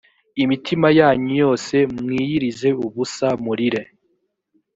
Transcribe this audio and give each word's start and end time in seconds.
imitima 0.43 0.87
yanyu 0.99 1.31
yose 1.43 1.75
mwiyirize 1.97 2.69
ubusa, 2.85 3.27
murire 3.43 3.81